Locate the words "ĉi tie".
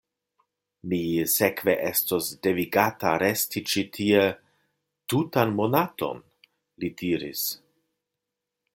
3.73-4.25